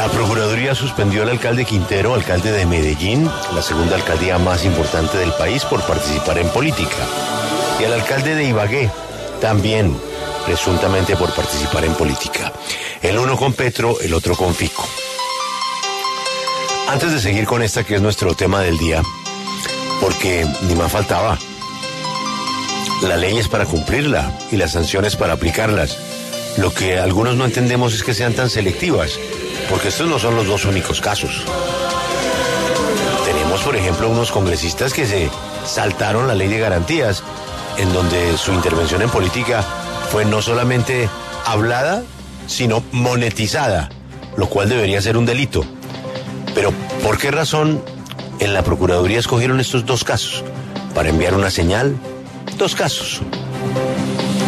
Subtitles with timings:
[0.00, 5.30] La Procuraduría suspendió al alcalde Quintero, alcalde de Medellín, la segunda alcaldía más importante del
[5.34, 6.96] país, por participar en política.
[7.78, 8.90] Y al alcalde de Ibagué,
[9.42, 9.94] también
[10.46, 12.50] presuntamente por participar en política.
[13.02, 14.88] El uno con Petro, el otro con Fico.
[16.88, 19.02] Antes de seguir con esta que es nuestro tema del día,
[20.00, 21.38] porque ni más faltaba,
[23.02, 25.98] la ley es para cumplirla y las sanciones para aplicarlas.
[26.56, 29.18] Lo que algunos no entendemos es que sean tan selectivas,
[29.70, 31.44] porque estos no son los dos únicos casos.
[33.24, 35.30] Tenemos, por ejemplo, unos congresistas que se
[35.64, 37.22] saltaron la ley de garantías,
[37.78, 39.64] en donde su intervención en política
[40.10, 41.08] fue no solamente
[41.46, 42.02] hablada,
[42.48, 43.88] sino monetizada,
[44.36, 45.64] lo cual debería ser un delito.
[46.54, 46.72] Pero,
[47.04, 47.82] ¿por qué razón
[48.40, 50.42] en la Procuraduría escogieron estos dos casos?
[50.94, 51.96] Para enviar una señal,
[52.58, 53.20] dos casos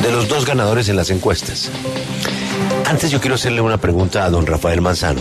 [0.02, 1.70] de los dos ganadores en las encuestas.
[2.86, 5.20] Antes yo quiero hacerle una pregunta a don Rafael Manzano.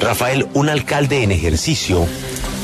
[0.00, 2.06] Rafael, un alcalde en ejercicio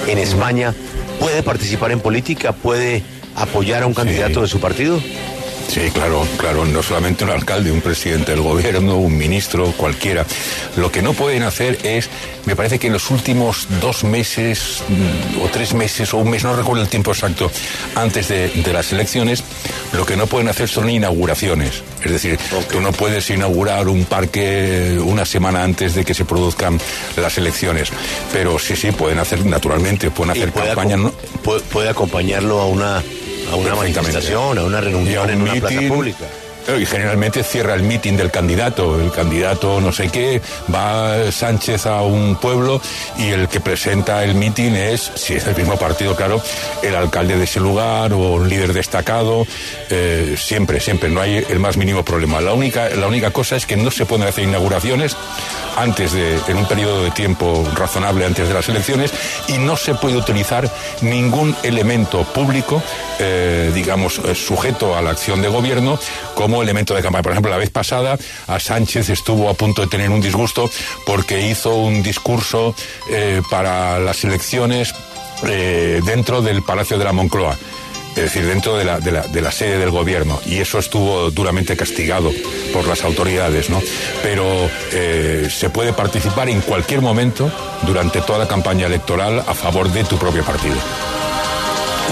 [0.06, 0.75] en España
[1.20, 3.03] puede participar en política, puede
[3.36, 5.00] apoyar a un candidato de su partido.
[5.69, 10.25] Sí, claro, claro, no solamente un alcalde, un presidente del gobierno, un ministro, cualquiera.
[10.77, 12.09] Lo que no pueden hacer es,
[12.45, 16.45] me parece que en los últimos dos meses mm, o tres meses o un mes,
[16.45, 17.51] no recuerdo el tiempo exacto,
[17.95, 19.43] antes de, las elecciones,
[19.93, 21.83] lo que no pueden hacer son inauguraciones.
[22.05, 22.39] Es decir,
[22.71, 26.78] tú no puedes inaugurar un parque una semana antes de que se produzcan
[27.17, 27.91] las elecciones.
[28.33, 30.97] Pero sí, sí, pueden hacer, naturalmente, pueden hacer campaña.
[31.73, 33.03] puede acompañarlo a una
[33.50, 36.27] a una manifestación, a una reunión en una plaza pública.
[36.67, 39.01] Y generalmente cierra el mitin del candidato.
[39.01, 40.41] El candidato no sé qué,
[40.73, 42.81] va Sánchez a un pueblo
[43.19, 46.41] y el que presenta el mitin es, si es el mismo partido, claro,
[46.83, 49.47] el alcalde de ese lugar o un líder destacado.
[49.91, 52.41] Eh, siempre, siempre, no hay el más mínimo problema.
[52.41, 55.17] La única, la única cosa es que no se pueden hacer inauguraciones
[55.77, 59.12] antes de, en un periodo de tiempo razonable antes de las elecciones
[59.49, 60.71] y no se puede utilizar
[61.03, 62.83] ningún elemento público,
[63.19, 65.99] eh, digamos, eh, sujeto a la acción de gobierno
[66.34, 67.22] como elemento de campaña.
[67.22, 70.70] Por ejemplo, la vez pasada a Sánchez estuvo a punto de tener un disgusto
[71.06, 72.75] porque hizo un discurso
[73.10, 74.94] eh, para las elecciones
[76.06, 77.54] dentro del Palacio de la Moncloa
[78.16, 82.32] es decir, dentro de la, sede del gobierno, y eso estuvo duramente castigado
[82.72, 83.82] por las autoridades, ¿no?
[84.22, 87.50] Pero eh, se puede participar en cualquier momento
[87.82, 90.76] durante toda la campaña electoral a favor de tu propio partido.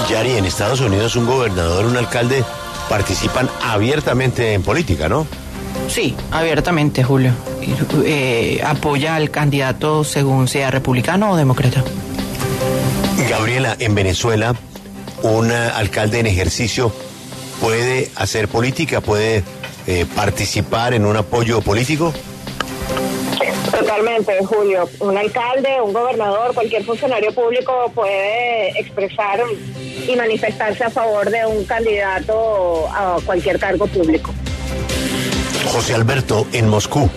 [0.08, 2.44] Yari, en Estados Unidos un gobernador, un alcalde
[2.92, 5.26] participan abiertamente en política, ¿no?
[5.88, 7.32] Sí, abiertamente, Julio.
[8.04, 11.82] Eh, apoya al candidato según sea republicano o demócrata.
[13.30, 14.54] Gabriela, en Venezuela
[15.22, 16.92] un alcalde en ejercicio
[17.62, 19.42] puede hacer política, puede
[19.86, 22.12] eh, participar en un apoyo político?
[23.72, 24.88] Totalmente, Julio.
[25.00, 29.40] Un alcalde, un gobernador, cualquier funcionario público puede expresar
[30.06, 34.32] y manifestarse a favor de un candidato a cualquier cargo público.
[35.72, 37.08] José Alberto, en Moscú,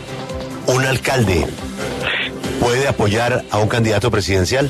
[0.68, 1.46] ¿un alcalde
[2.62, 4.70] puede apoyar a un candidato presidencial?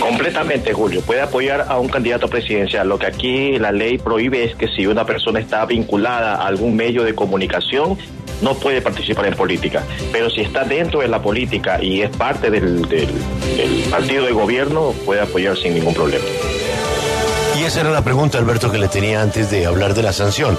[0.00, 1.00] Completamente, Julio.
[1.00, 2.88] Puede apoyar a un candidato presidencial.
[2.88, 6.76] Lo que aquí la ley prohíbe es que si una persona está vinculada a algún
[6.76, 7.98] medio de comunicación,
[8.42, 9.82] no puede participar en política.
[10.12, 12.86] Pero si está dentro de la política y es parte del,
[13.90, 16.24] partido de gobierno, puede apoyar sin ningún problema.
[17.58, 20.58] Y esa era la pregunta, Alberto, que le tenía antes de hablar de la sanción.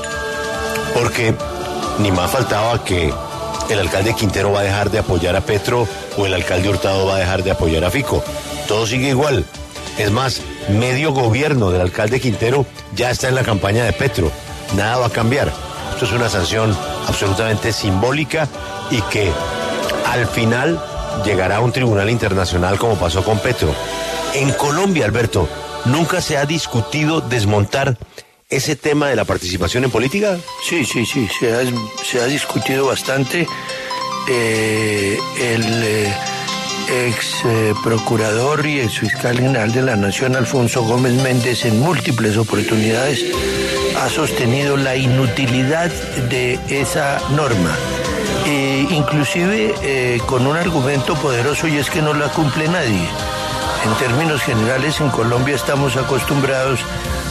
[0.93, 1.33] Porque
[1.99, 3.13] ni más faltaba que
[3.69, 7.17] el alcalde Quintero va a dejar de apoyar a Petro o el alcalde Hurtado va
[7.17, 8.23] a dejar de apoyar a Fico
[8.67, 9.45] todo sigue igual.
[9.97, 12.65] Es más, medio gobierno del alcalde Quintero
[12.95, 14.31] ya está en la campaña de Petro.
[14.75, 15.51] Nada va a cambiar.
[15.93, 18.47] Esto es una sanción absolutamente simbólica
[18.91, 19.31] y que
[20.05, 20.79] al final
[21.25, 23.73] llegará a un tribunal internacional como pasó con Petro.
[24.33, 25.47] En Colombia, Alberto,
[25.85, 27.97] ¿nunca se ha discutido desmontar
[28.49, 30.37] ese tema de la participación en política?
[30.63, 31.61] Sí, sí, sí, se ha,
[32.03, 33.47] se ha discutido bastante.
[34.29, 35.83] Eh, el.
[35.83, 36.13] Eh,
[36.89, 42.37] ex eh, procurador y ex fiscal general de la Nación, Alfonso Gómez Méndez, en múltiples
[42.37, 43.25] oportunidades
[44.09, 45.91] sostenido la inutilidad
[46.29, 47.75] de esa norma.
[48.45, 53.07] E inclusive eh, con un argumento poderoso y es que no la cumple nadie.
[53.85, 56.79] En términos generales, en Colombia estamos acostumbrados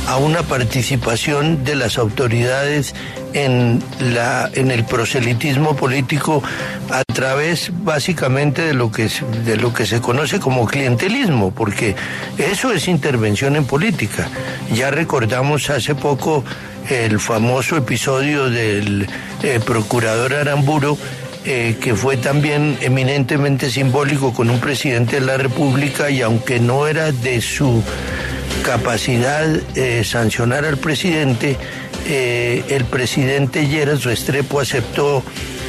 [0.07, 2.95] a una participación de las autoridades
[3.37, 6.43] en, la, en el proselitismo político
[6.91, 9.11] a través básicamente de lo, que,
[9.45, 11.95] de lo que se conoce como clientelismo, porque
[12.39, 14.29] eso es intervención en política.
[14.73, 16.45] Ya recordamos hace poco
[16.89, 19.07] el famoso episodio del
[19.43, 20.97] eh, procurador Aramburo
[21.45, 26.89] eh, que fue también eminentemente simbólico con un presidente de la República y aunque no
[26.89, 27.85] era de su
[28.67, 29.47] capacidad
[29.77, 31.57] eh, sancionar al presidente,
[32.09, 35.23] eh, el presidente Lleras Restrepo aceptó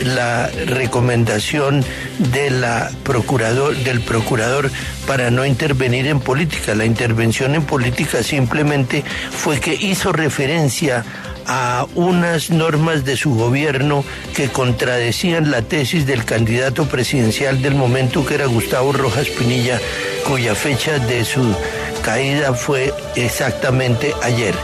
[0.04, 1.86] la recomendación
[2.32, 4.72] de la procurador, del procurador
[5.06, 6.74] para no intervenir en política.
[6.74, 11.06] La intervención en política simplemente fue que hizo referencia
[11.46, 14.04] a unas normas de su gobierno
[14.36, 19.80] que contradecían la tesis del candidato presidencial del momento que era Gustavo Rojas Pinilla,
[20.28, 21.56] cuya fecha de su
[22.08, 24.56] caída fue exactamente ayer.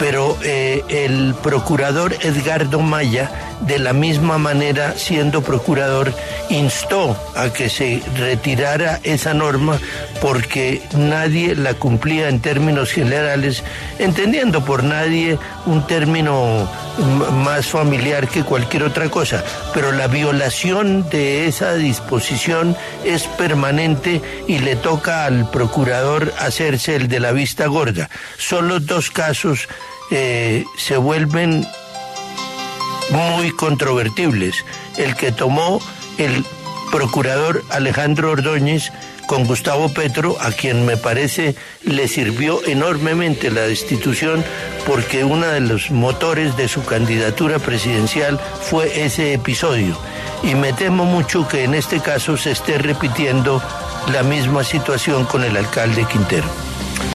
[0.00, 6.12] Pero eh, el procurador Edgardo Maya de la misma manera, siendo procurador,
[6.50, 9.78] instó a que se retirara esa norma
[10.20, 13.62] porque nadie la cumplía en términos generales,
[13.98, 16.68] entendiendo por nadie un término
[17.44, 19.44] más familiar que cualquier otra cosa,
[19.74, 27.08] pero la violación de esa disposición es permanente y le toca al procurador hacerse el
[27.08, 28.08] de la vista gorda.
[28.36, 29.68] Solo dos casos
[30.10, 31.66] eh, se vuelven
[33.10, 34.64] muy controvertibles.
[34.96, 35.80] El que tomó
[36.18, 36.44] el
[36.90, 38.92] procurador Alejandro Ordóñez
[39.26, 44.42] con Gustavo Petro, a quien me parece le sirvió enormemente la destitución
[44.86, 49.98] porque uno de los motores de su candidatura presidencial fue ese episodio.
[50.42, 53.62] Y me temo mucho que en este caso se esté repitiendo
[54.12, 56.67] la misma situación con el alcalde Quintero.